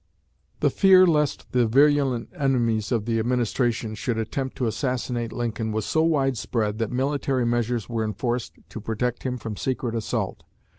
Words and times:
The 0.61 0.71
fear 0.71 1.05
lest 1.05 1.51
the 1.51 1.67
virulent 1.67 2.31
enemies 2.35 2.91
of 2.91 3.05
the 3.05 3.19
administration 3.19 3.93
should 3.93 4.17
attempt 4.17 4.57
to 4.57 4.65
assassinate 4.65 5.31
Lincoln 5.31 5.71
was 5.71 5.85
so 5.85 6.01
wide 6.01 6.39
spread 6.39 6.79
that 6.79 6.89
military 6.91 7.45
measures 7.45 7.87
were 7.87 8.03
enforced 8.03 8.55
to 8.69 8.81
protect 8.81 9.21
him 9.21 9.37
from 9.37 9.55
secret 9.57 9.93
assault. 9.93 10.41